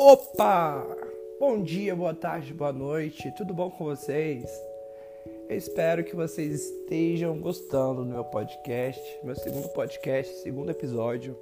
[0.00, 0.86] Opa!
[1.40, 4.48] Bom dia, boa tarde, boa noite, tudo bom com vocês?
[5.48, 11.36] Eu espero que vocês estejam gostando do meu podcast, meu segundo podcast, segundo episódio.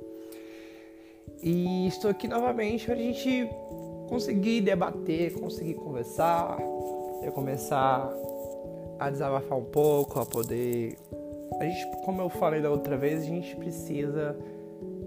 [1.42, 3.46] E estou aqui novamente para a gente
[4.08, 6.58] conseguir debater, conseguir conversar,
[7.22, 8.10] eu começar
[8.98, 10.96] a desabafar um pouco, a poder.
[11.60, 14.34] A gente, como eu falei da outra vez, a gente precisa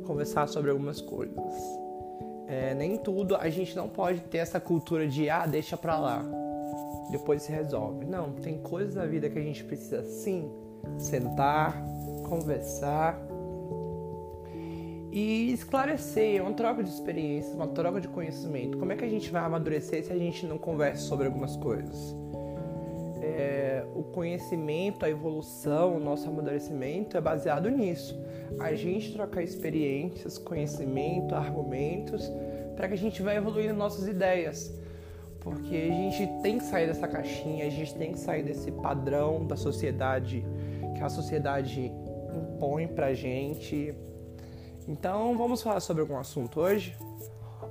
[0.05, 1.88] conversar sobre algumas coisas
[2.49, 6.25] é, nem tudo a gente não pode ter essa cultura de ah, deixa pra lá,
[7.11, 8.05] depois se resolve.
[8.05, 10.51] Não, tem coisas na vida que a gente precisa sim
[10.97, 11.79] sentar,
[12.27, 13.21] conversar
[15.11, 16.39] e esclarecer.
[16.39, 18.79] É uma troca de experiências, uma troca de conhecimento.
[18.79, 22.15] Como é que a gente vai amadurecer se a gente não conversa sobre algumas coisas?
[23.99, 28.17] O conhecimento, a evolução, o nosso amadurecimento é baseado nisso.
[28.57, 32.31] A gente trocar experiências, conhecimento, argumentos,
[32.77, 34.73] para que a gente vá evoluindo nossas ideias.
[35.41, 39.45] Porque a gente tem que sair dessa caixinha, a gente tem que sair desse padrão
[39.45, 40.45] da sociedade
[40.95, 41.91] que a sociedade
[42.33, 43.93] impõe pra gente.
[44.87, 46.95] Então, vamos falar sobre algum assunto hoje?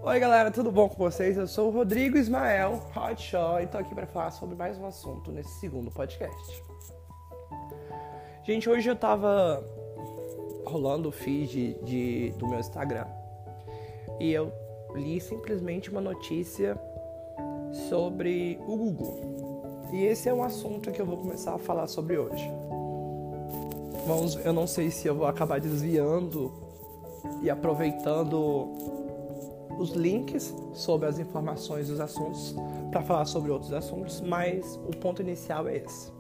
[0.01, 1.37] Oi galera, tudo bom com vocês?
[1.37, 5.33] Eu sou o Rodrigo Ismael Hotshaw e tô aqui para falar sobre mais um assunto
[5.33, 6.63] nesse segundo podcast.
[8.45, 9.63] Gente, hoje eu tava
[10.65, 13.07] rolando o feed de, do meu Instagram
[14.21, 14.53] e eu
[14.95, 16.81] li simplesmente uma notícia
[17.89, 19.91] sobre o Google.
[19.93, 22.49] E esse é um assunto que eu vou começar a falar sobre hoje.
[24.07, 26.53] Vamos, eu não sei se eu vou acabar desviando
[27.43, 28.98] e aproveitando
[29.79, 32.55] os links sobre as informações dos assuntos
[32.91, 36.13] para falar sobre outros assuntos, mas o ponto inicial é esse.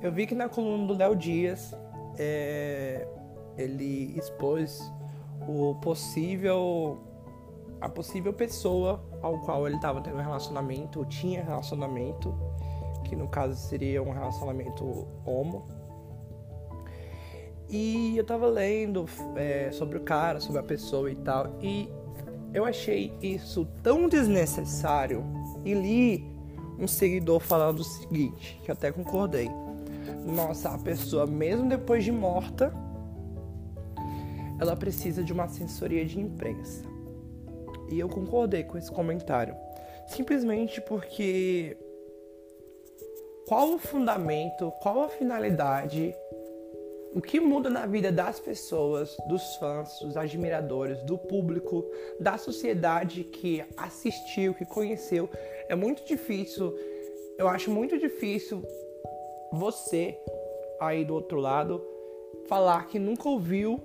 [0.00, 1.74] Eu vi que na coluna do Léo Dias
[2.16, 3.06] é,
[3.56, 4.80] ele expôs
[5.48, 6.98] o possível
[7.80, 12.34] a possível pessoa ao qual ele estava tendo um relacionamento ou tinha relacionamento,
[13.04, 15.66] que no caso seria um relacionamento homo
[17.68, 19.06] e eu tava lendo
[19.36, 21.88] é, sobre o cara, sobre a pessoa e tal, e
[22.54, 25.24] eu achei isso tão desnecessário
[25.64, 26.24] e li
[26.78, 29.50] um seguidor falando o seguinte, que até concordei.
[30.24, 32.72] Nossa, a pessoa mesmo depois de morta,
[34.60, 36.84] ela precisa de uma assessoria de imprensa.
[37.90, 39.56] E eu concordei com esse comentário,
[40.06, 41.76] simplesmente porque
[43.48, 46.14] qual o fundamento, qual a finalidade
[47.14, 51.84] o que muda na vida das pessoas, dos fãs, dos admiradores, do público,
[52.18, 55.30] da sociedade que assistiu, que conheceu,
[55.68, 56.76] é muito difícil.
[57.38, 58.62] Eu acho muito difícil
[59.52, 60.18] você
[60.80, 61.80] aí do outro lado
[62.48, 63.80] falar que nunca ouviu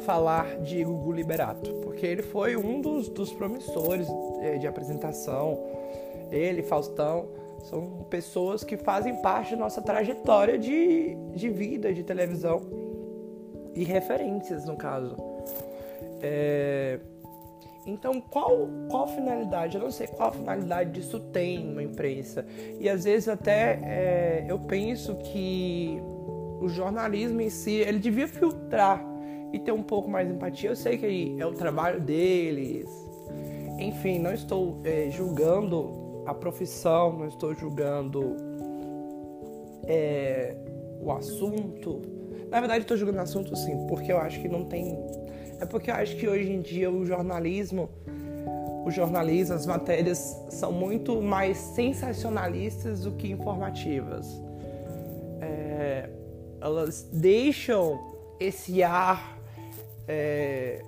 [0.00, 4.08] falar de Gugu Liberato, porque ele foi um dos, dos promissores
[4.40, 5.62] eh, de apresentação.
[6.30, 7.28] Ele, Faustão,
[7.62, 12.60] são pessoas que fazem parte da nossa trajetória de, de vida, de televisão
[13.74, 15.16] e referências, no caso.
[16.20, 16.98] É...
[17.84, 19.76] Então, qual, qual finalidade?
[19.76, 22.46] Eu não sei qual finalidade disso tem uma imprensa.
[22.78, 26.00] E às vezes até é, eu penso que
[26.60, 29.04] o jornalismo em si, ele devia filtrar
[29.52, 30.70] e ter um pouco mais de empatia.
[30.70, 32.88] Eu sei que é o trabalho deles.
[33.78, 38.36] Enfim, não estou é, julgando a profissão, não estou julgando
[39.84, 40.56] é,
[41.00, 42.02] o assunto.
[42.50, 44.98] Na verdade, estou julgando o assunto sim, porque eu acho que não tem.
[45.60, 47.88] É porque eu acho que hoje em dia o jornalismo,
[48.84, 54.26] o jornalismo, as matérias são muito mais sensacionalistas do que informativas.
[55.40, 56.10] É,
[56.60, 59.38] elas deixam esse ar
[60.06, 60.82] é,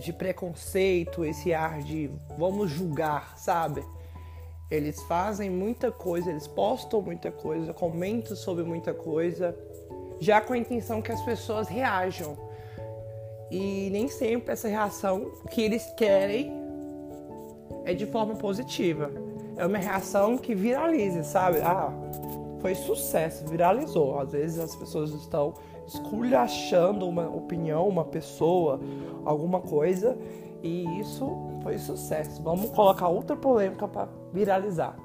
[0.00, 3.82] de preconceito, esse ar de vamos julgar, sabe?
[4.70, 9.56] Eles fazem muita coisa, eles postam muita coisa, comentam sobre muita coisa,
[10.20, 12.36] já com a intenção que as pessoas reajam.
[13.50, 16.52] E nem sempre essa reação que eles querem
[17.84, 19.10] é de forma positiva.
[19.56, 21.58] É uma reação que viraliza, sabe?
[21.58, 21.92] Ah,
[22.60, 24.18] foi sucesso, viralizou.
[24.18, 25.54] Às vezes as pessoas estão
[25.86, 28.80] esculachando uma opinião, uma pessoa,
[29.24, 30.16] alguma coisa,
[30.64, 31.30] e isso
[31.62, 32.42] foi sucesso.
[32.42, 34.96] Vamos colocar outra polêmica para viralizar.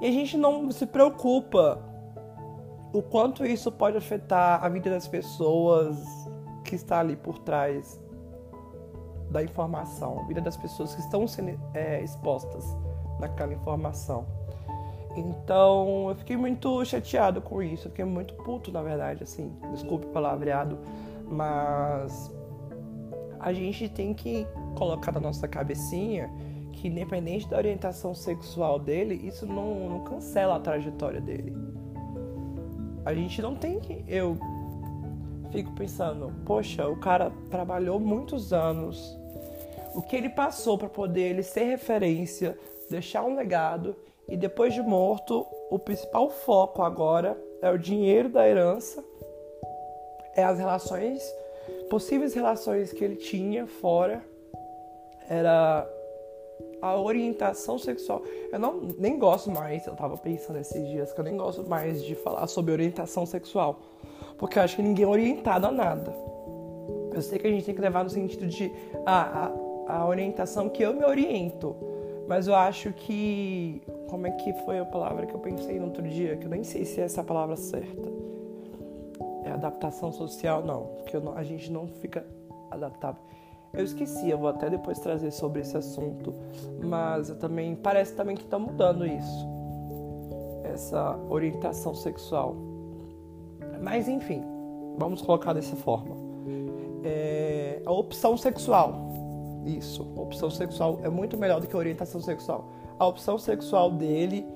[0.00, 1.80] E a gente não se preocupa
[2.92, 5.96] o quanto isso pode afetar a vida das pessoas
[6.64, 8.00] que está ali por trás
[9.30, 12.64] da informação, a vida das pessoas que estão sendo é, expostas
[13.20, 14.26] naquela informação.
[15.16, 20.06] Então eu fiquei muito chateado com isso, eu fiquei muito puto, na verdade, assim, desculpe
[20.06, 20.78] o palavreado,
[21.28, 22.32] mas
[23.44, 26.30] a gente tem que colocar na nossa cabecinha
[26.72, 31.54] que, independente da orientação sexual dele, isso não, não cancela a trajetória dele.
[33.04, 34.02] A gente não tem que.
[34.08, 34.38] Eu
[35.52, 39.14] fico pensando, poxa, o cara trabalhou muitos anos.
[39.94, 42.58] O que ele passou para poder ele ser referência,
[42.88, 43.94] deixar um legado
[44.26, 49.04] e depois de morto, o principal foco agora é o dinheiro da herança,
[50.34, 51.22] é as relações,
[51.90, 54.24] possíveis relações que ele tinha fora,
[55.28, 55.88] era
[56.80, 58.22] a orientação sexual.
[58.52, 62.02] Eu não nem gosto mais, eu tava pensando esses dias que eu nem gosto mais
[62.02, 63.80] de falar sobre orientação sexual,
[64.38, 66.14] porque eu acho que ninguém é orientado a nada.
[67.12, 68.72] Eu sei que a gente tem que levar no sentido de
[69.06, 69.46] a,
[69.88, 71.74] a, a orientação que eu me oriento,
[72.28, 76.02] mas eu acho que como é que foi a palavra que eu pensei no outro
[76.02, 78.12] dia, que eu nem sei se é essa palavra certa.
[79.54, 82.26] Adaptação social, não, porque a gente não fica
[82.70, 83.22] adaptável.
[83.72, 86.32] Eu esqueci, eu vou até depois trazer sobre esse assunto,
[86.82, 89.48] mas também parece também que está mudando isso,
[90.64, 92.54] essa orientação sexual.
[93.82, 94.42] Mas enfim,
[94.96, 96.14] vamos colocar dessa forma.
[97.02, 98.94] É, a opção sexual,
[99.64, 103.90] isso, a opção sexual é muito melhor do que a orientação sexual a opção sexual
[103.90, 104.46] dele.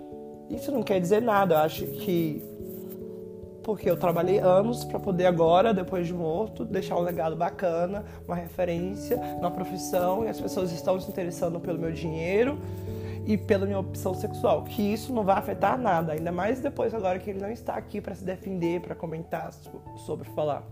[0.50, 1.56] Isso não quer dizer nada.
[1.56, 2.42] Eu acho que
[3.69, 8.35] porque eu trabalhei anos para poder agora, depois de morto, deixar um legado bacana, uma
[8.35, 12.59] referência na profissão e as pessoas estão se interessando pelo meu dinheiro
[13.26, 17.19] e pela minha opção sexual, que isso não vai afetar nada, ainda mais depois agora
[17.19, 19.53] que ele não está aqui para se defender, para comentar
[20.06, 20.62] sobre falar.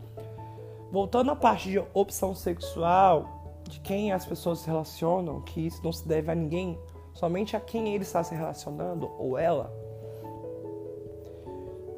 [0.91, 5.93] Voltando à parte de opção sexual, de quem as pessoas se relacionam, que isso não
[5.93, 6.79] se deve a ninguém,
[7.13, 9.71] somente a quem ele está se relacionando, ou ela,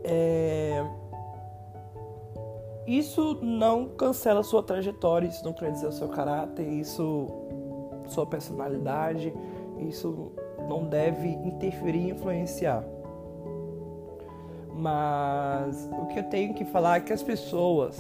[0.09, 0.85] é...
[2.87, 7.27] isso não cancela sua trajetória, isso não quer dizer o seu caráter, isso
[8.07, 9.33] sua personalidade,
[9.79, 10.33] isso
[10.69, 12.85] não deve interferir e influenciar.
[14.73, 17.99] Mas o que eu tenho que falar é que as pessoas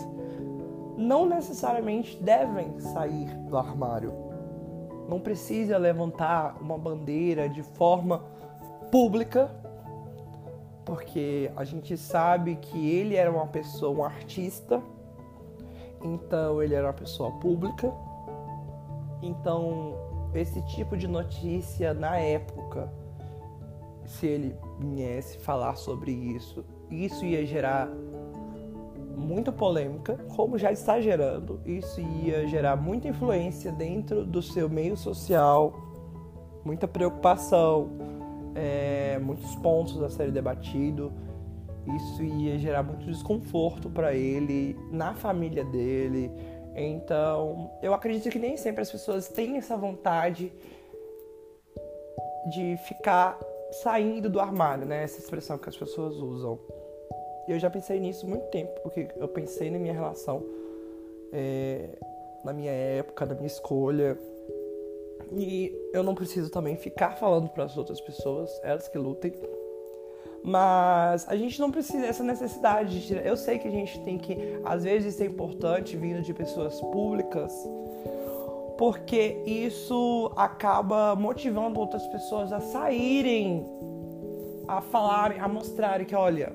[0.96, 4.28] não necessariamente devem sair do armário
[5.08, 8.22] não precisa levantar uma bandeira de forma
[8.92, 9.50] pública,
[10.88, 14.82] porque a gente sabe que ele era uma pessoa, um artista,
[16.02, 17.92] então ele era uma pessoa pública.
[19.20, 19.98] Então,
[20.34, 22.90] esse tipo de notícia na época,
[24.06, 27.86] se ele viesse falar sobre isso, isso ia gerar
[29.14, 31.60] muita polêmica, como já está gerando.
[31.66, 35.74] Isso ia gerar muita influência dentro do seu meio social,
[36.64, 37.90] muita preocupação,
[38.58, 41.12] é, muitos pontos a serem debatidos.
[41.96, 46.30] Isso ia gerar muito desconforto para ele, na família dele.
[46.74, 50.52] Então, eu acredito que nem sempre as pessoas têm essa vontade
[52.50, 53.38] de ficar
[53.70, 55.04] saindo do armário, né?
[55.04, 56.58] Essa expressão que as pessoas usam.
[57.46, 60.44] Eu já pensei nisso muito tempo, porque eu pensei na minha relação,
[61.32, 61.88] é,
[62.44, 64.18] na minha época, na minha escolha.
[65.32, 69.32] E eu não preciso também ficar falando para as outras pessoas, elas que lutem.
[70.42, 73.14] Mas a gente não precisa dessa necessidade de.
[73.14, 77.52] Eu sei que a gente tem que, às vezes, é importante vindo de pessoas públicas,
[78.78, 83.66] porque isso acaba motivando outras pessoas a saírem,
[84.68, 86.54] a falarem, a mostrarem que, olha,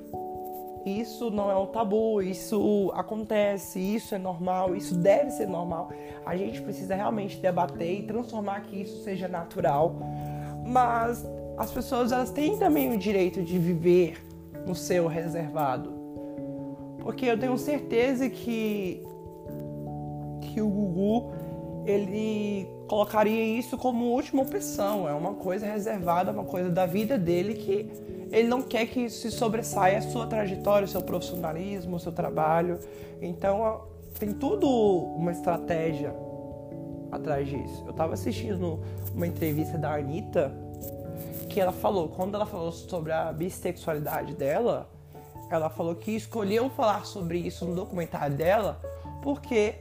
[0.85, 5.91] isso não é um tabu, isso acontece, isso é normal, isso deve ser normal.
[6.25, 9.95] A gente precisa realmente debater e transformar que isso seja natural.
[10.65, 11.25] Mas
[11.57, 14.21] as pessoas elas têm também o direito de viver
[14.65, 15.93] no seu reservado.
[16.99, 19.05] Porque eu tenho certeza que
[20.41, 21.31] que o Gugu
[21.85, 27.55] ele colocaria isso como última opção, é uma coisa reservada, uma coisa da vida dele
[27.55, 27.89] que
[28.33, 32.79] ele não quer que se sobressaia a sua trajetória, o seu profissionalismo, o seu trabalho.
[33.21, 33.83] Então
[34.17, 36.15] tem tudo uma estratégia
[37.11, 37.83] atrás disso.
[37.85, 38.79] Eu estava assistindo
[39.13, 40.51] uma entrevista da Anitta
[41.47, 44.89] que ela falou, quando ela falou sobre a bissexualidade dela,
[45.51, 48.81] ela falou que escolheu falar sobre isso no documentário dela
[49.21, 49.75] porque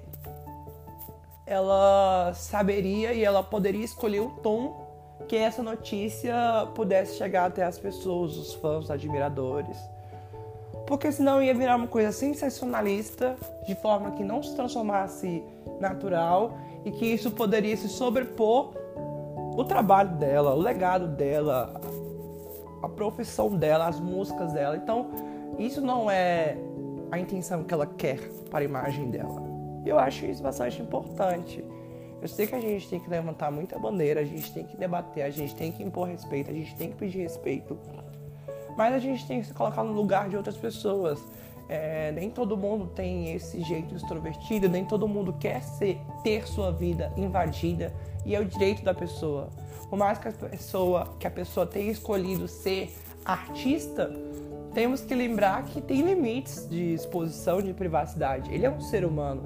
[1.47, 4.82] ela saberia e ela poderia escolher o tom
[5.23, 6.35] que essa notícia
[6.75, 9.77] pudesse chegar até as pessoas, os fãs, os admiradores.
[10.87, 13.37] Porque senão ia virar uma coisa sensacionalista,
[13.67, 15.43] de forma que não se transformasse
[15.81, 18.73] natural e que isso poderia se sobrepor
[19.57, 21.81] o trabalho dela, o legado dela,
[22.83, 24.77] a profissão dela, as músicas dela.
[24.77, 25.11] Então,
[25.59, 26.57] isso não é
[27.11, 28.19] a intenção que ela quer
[28.51, 29.43] para a imagem dela.
[29.85, 31.65] Eu acho isso bastante importante.
[32.23, 35.25] Eu sei que a gente tem que levantar muita bandeira, a gente tem que debater,
[35.25, 37.77] a gente tem que impor respeito, a gente tem que pedir respeito.
[38.77, 41.21] Mas a gente tem que se colocar no lugar de outras pessoas.
[41.69, 46.71] É, nem todo mundo tem esse jeito extrovertido, nem todo mundo quer ser, ter sua
[46.71, 47.93] vida invadida
[48.25, 49.51] e é o direito da pessoa.
[49.91, 54.13] Por mais que a pessoa, que a pessoa tenha escolhido ser artista,
[54.73, 58.55] temos que lembrar que tem limites de exposição de privacidade.
[58.55, 59.43] Ele é um ser humano.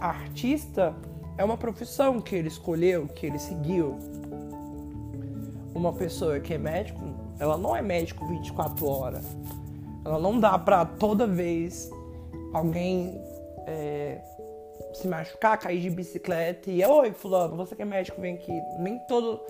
[0.00, 0.94] artista
[1.38, 3.98] é uma profissão que ele escolheu, que ele seguiu.
[5.74, 7.00] Uma pessoa que é médico,
[7.38, 9.24] ela não é médico 24 horas.
[10.04, 11.90] Ela não dá pra toda vez
[12.52, 13.20] alguém
[13.66, 14.18] é,
[14.94, 18.52] se machucar, cair de bicicleta e oi fulano, você que é médico, vem aqui.
[18.78, 19.40] Nem todo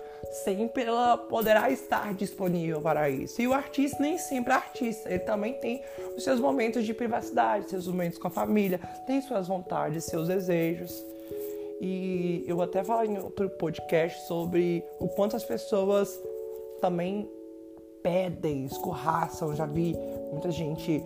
[0.45, 3.41] sempre ela poderá estar disponível para isso.
[3.41, 5.83] E o artista nem sempre é artista, ele também tem
[6.17, 11.05] os seus momentos de privacidade, seus momentos com a família, tem suas vontades, seus desejos.
[11.81, 16.21] E eu até falei em outro podcast sobre o quanto as pessoas
[16.81, 17.29] também
[18.03, 19.55] pedem, escorraçam.
[19.55, 19.95] Já vi
[20.31, 21.03] muita gente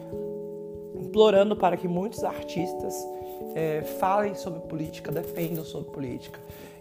[0.94, 2.94] implorando para que muitos artistas
[3.54, 6.38] é, falem sobre política, defendam sobre política.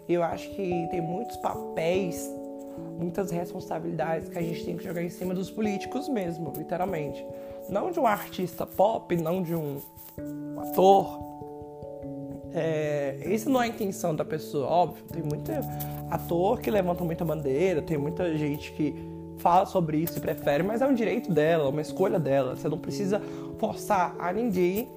[0.08, 2.30] Eu acho que tem muitos papéis,
[2.98, 7.24] muitas responsabilidades que a gente tem que jogar em cima dos políticos mesmo, literalmente.
[7.68, 9.80] Não de um artista pop, não de um
[10.58, 11.18] ator,
[12.52, 15.04] é, isso não é a intenção da pessoa, óbvio.
[15.12, 15.50] Tem muito
[16.10, 18.94] ator que levanta muita bandeira, tem muita gente que
[19.38, 22.56] fala sobre isso e prefere, mas é um direito dela, uma escolha dela.
[22.56, 23.20] Você não precisa
[23.58, 24.88] forçar a ninguém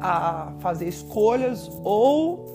[0.00, 2.52] a fazer escolhas ou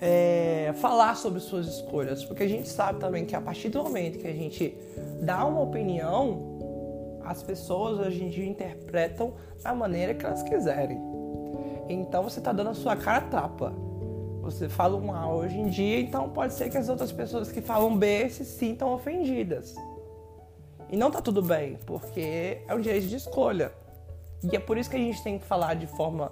[0.00, 4.18] é, falar sobre suas escolhas, porque a gente sabe também que a partir do momento
[4.18, 4.76] que a gente
[5.22, 11.13] dá uma opinião, as pessoas hoje em dia interpretam da maneira que elas quiserem.
[11.88, 13.72] Então você está dando a sua cara tapa.
[14.42, 17.62] Você fala um A hoje em dia, então pode ser que as outras pessoas que
[17.62, 19.74] falam B se sintam ofendidas.
[20.90, 23.72] E não tá tudo bem, porque é um direito de escolha.
[24.42, 26.30] E é por isso que a gente tem que falar de forma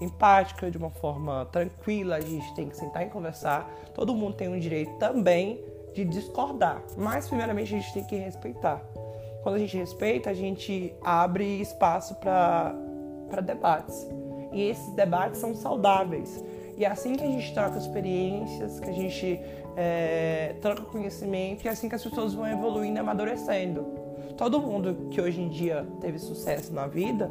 [0.00, 3.70] empática, de uma forma tranquila, a gente tem que sentar e conversar.
[3.94, 5.62] Todo mundo tem um direito também
[5.92, 8.80] de discordar, mas primeiramente a gente tem que respeitar.
[9.42, 12.72] Quando a gente respeita, a gente abre espaço para
[13.42, 14.08] debates
[14.52, 16.42] e esses debates são saudáveis.
[16.76, 19.40] E é assim que a gente troca experiências, que a gente
[19.76, 23.84] é, troca conhecimento, e é assim que as pessoas vão evoluindo e amadurecendo.
[24.36, 27.30] Todo mundo que hoje em dia teve sucesso na vida,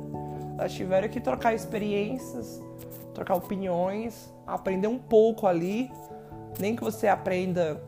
[0.57, 2.61] elas tiveram que trocar experiências,
[3.13, 5.91] trocar opiniões, aprender um pouco ali.
[6.59, 7.81] Nem que você aprenda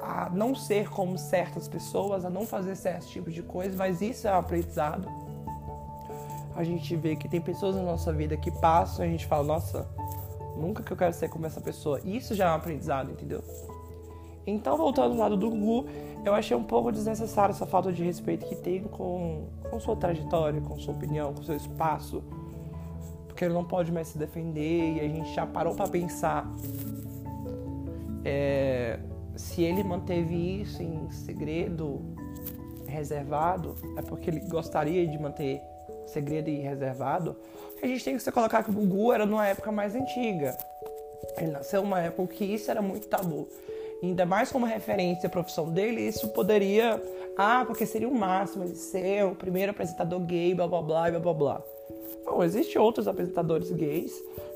[0.00, 4.26] a não ser como certas pessoas, a não fazer certos tipos de coisas, mas isso
[4.26, 5.08] é um aprendizado
[6.54, 9.44] a gente vê que tem pessoas na nossa vida que passam e a gente fala,
[9.44, 9.88] nossa,
[10.56, 12.00] nunca que eu quero ser como essa pessoa.
[12.04, 13.42] Isso já é um aprendizado, entendeu?
[14.46, 15.86] Então, voltando ao lado do Gugu,
[16.24, 20.60] eu achei um pouco desnecessário essa falta de respeito que tem com, com sua trajetória,
[20.60, 22.22] com sua opinião, com seu espaço.
[23.28, 26.50] Porque ele não pode mais se defender e a gente já parou para pensar
[28.24, 28.98] é,
[29.36, 32.00] se ele manteve isso em segredo,
[32.86, 35.60] reservado, é porque ele gostaria de manter
[36.12, 37.36] segredo e reservado,
[37.82, 40.56] a gente tem que se colocar que o Gugu era numa época mais antiga.
[41.36, 43.48] Ele nasceu numa época que isso era muito tabu.
[44.02, 47.00] Ainda mais como referência à profissão dele, isso poderia.
[47.36, 51.20] Ah, porque seria o máximo de ser o primeiro apresentador gay, blá blá blá blá
[51.20, 51.62] blá blá.
[52.24, 54.12] Não, existem outros apresentadores gays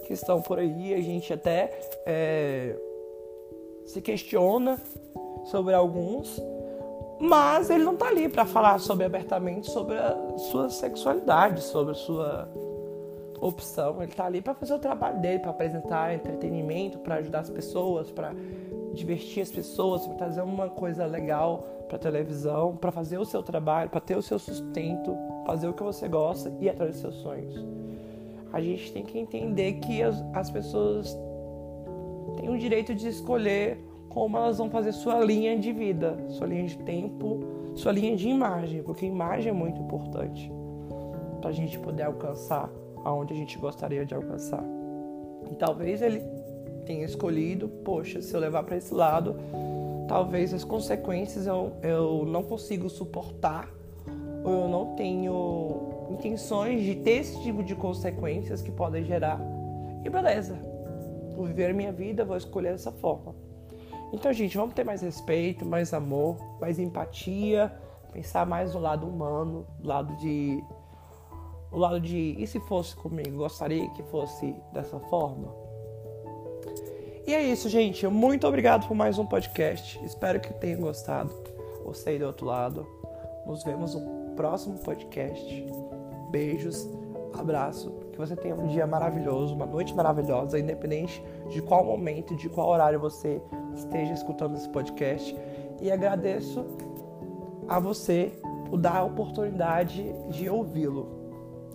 [0.06, 1.72] que estão por aí, a gente até
[2.04, 2.76] é,
[3.86, 4.80] se questiona
[5.46, 6.40] sobre alguns,
[7.18, 10.16] mas ele não está ali para falar sobre abertamente sobre a
[10.50, 12.48] sua sexualidade, sobre a sua
[13.40, 14.02] opção.
[14.02, 18.10] Ele está ali para fazer o trabalho dele, para apresentar entretenimento, para ajudar as pessoas,
[18.10, 18.32] para
[18.92, 23.88] divertir as pessoas, para trazer uma coisa legal para televisão, para fazer o seu trabalho,
[23.88, 27.64] para ter o seu sustento, fazer o que você gosta e atrás dos seus sonhos.
[28.52, 31.16] A gente tem que entender que as, as pessoas
[32.38, 33.78] têm o direito de escolher
[34.16, 37.38] como elas vão fazer sua linha de vida, sua linha de tempo,
[37.74, 40.50] sua linha de imagem, porque imagem é muito importante
[41.38, 42.70] para a gente poder alcançar
[43.04, 44.64] aonde a gente gostaria de alcançar.
[45.50, 46.22] E talvez ele
[46.86, 49.36] tenha escolhido, poxa, se eu levar para esse lado,
[50.08, 53.68] talvez as consequências eu, eu não consigo suportar
[54.42, 59.38] ou eu não tenho intenções de ter esse tipo de consequências que podem gerar.
[60.02, 60.58] E beleza,
[61.36, 63.44] vou viver minha vida, vou escolher dessa forma.
[64.12, 67.72] Então, gente, vamos ter mais respeito, mais amor, mais empatia,
[68.12, 70.62] pensar mais no lado humano, no lado de.
[71.70, 72.36] O lado de.
[72.38, 73.36] E se fosse comigo?
[73.36, 75.52] Gostaria que fosse dessa forma?
[77.26, 78.06] E é isso, gente.
[78.06, 80.02] Muito obrigado por mais um podcast.
[80.04, 81.32] Espero que tenham gostado.
[81.84, 82.86] Você aí do outro lado.
[83.44, 85.66] Nos vemos no próximo podcast.
[86.30, 86.88] Beijos,
[87.38, 87.90] abraço.
[88.12, 92.68] Que você tenha um dia maravilhoso, uma noite maravilhosa, independente de qual momento, de qual
[92.68, 93.40] horário você
[93.74, 95.36] esteja escutando esse podcast.
[95.80, 96.64] E agradeço
[97.68, 98.32] a você
[98.68, 101.08] por dar a oportunidade de ouvi-lo.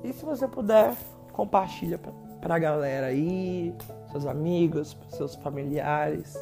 [0.04, 0.96] E se você puder,
[1.32, 2.00] compartilha
[2.42, 3.74] pra galera aí,
[4.12, 6.40] seus amigos, seus familiares.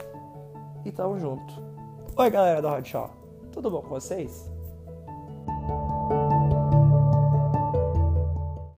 [0.85, 1.53] E tamo junto.
[2.15, 3.11] Oi, galera da Hot Shop.
[3.51, 4.49] Tudo bom com vocês?